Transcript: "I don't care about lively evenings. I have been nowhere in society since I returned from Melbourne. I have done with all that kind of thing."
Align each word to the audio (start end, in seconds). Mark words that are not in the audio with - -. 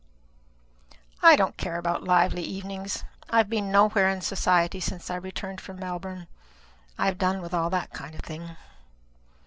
"I 1.21 1.35
don't 1.35 1.57
care 1.57 1.77
about 1.77 2.03
lively 2.03 2.41
evenings. 2.41 3.03
I 3.29 3.37
have 3.37 3.51
been 3.51 3.71
nowhere 3.71 4.09
in 4.09 4.21
society 4.21 4.79
since 4.79 5.11
I 5.11 5.15
returned 5.17 5.61
from 5.61 5.77
Melbourne. 5.77 6.25
I 6.97 7.05
have 7.05 7.19
done 7.19 7.39
with 7.39 7.53
all 7.53 7.69
that 7.69 7.93
kind 7.93 8.15
of 8.15 8.21
thing." 8.21 8.57